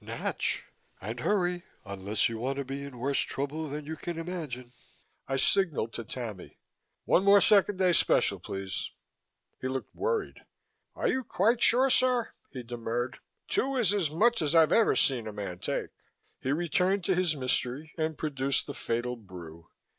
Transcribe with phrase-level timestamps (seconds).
[0.03, 0.63] "Natch!
[0.99, 4.73] And hurry, unless you want to be in worse trouble than you can imagine."
[5.27, 6.57] I signaled to Tammy.
[7.05, 8.89] "One more Second Day Special, please."
[9.59, 10.39] He looked worried.
[10.95, 13.19] "Are you quite sure, sir," he demurred.
[13.47, 15.91] "Two is as much as I've ever seen a man take."
[16.39, 19.67] He returned to his mystery and produced the fatal brew.